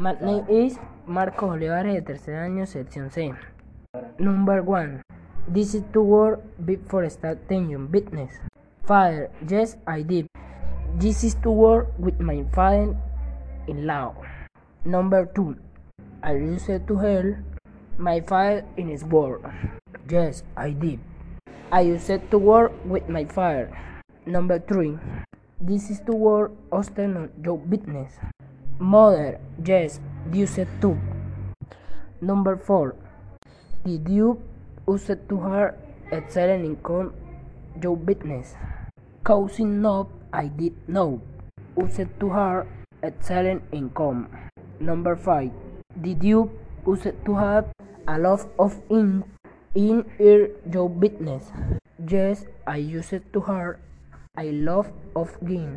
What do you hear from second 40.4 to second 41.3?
did no.